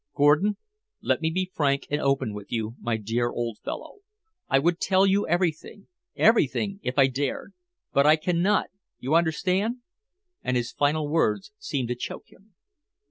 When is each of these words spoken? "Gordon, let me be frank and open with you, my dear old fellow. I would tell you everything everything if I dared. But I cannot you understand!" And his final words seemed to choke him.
"Gordon, 0.15 0.57
let 1.03 1.21
me 1.21 1.29
be 1.29 1.51
frank 1.53 1.85
and 1.91 2.01
open 2.01 2.33
with 2.33 2.51
you, 2.51 2.75
my 2.79 2.97
dear 2.97 3.29
old 3.29 3.59
fellow. 3.59 3.99
I 4.49 4.57
would 4.57 4.79
tell 4.79 5.05
you 5.05 5.27
everything 5.27 5.89
everything 6.15 6.79
if 6.81 6.97
I 6.97 7.05
dared. 7.05 7.53
But 7.93 8.07
I 8.07 8.15
cannot 8.15 8.71
you 8.97 9.13
understand!" 9.13 9.81
And 10.41 10.57
his 10.57 10.71
final 10.71 11.07
words 11.07 11.51
seemed 11.59 11.89
to 11.89 11.95
choke 11.95 12.31
him. 12.31 12.55